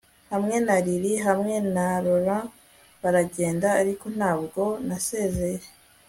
hamwe 0.31 0.55
na 0.67 0.75
lili 0.85 1.13
hamwe 1.25 1.53
na 1.75 1.85
laurel 2.03 2.45
baragenda; 3.01 3.67
ariko 3.81 4.05
ntabwo 4.17 4.61
nasezeye 4.87 5.65